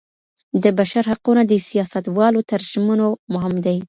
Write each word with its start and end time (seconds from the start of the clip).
د 0.63 0.65
بشر 0.79 1.03
حقونه 1.11 1.41
د 1.47 1.53
سياستوالو 1.69 2.39
تر 2.49 2.59
ژمنو 2.71 3.07
مهم 3.33 3.55
دي. 3.65 3.77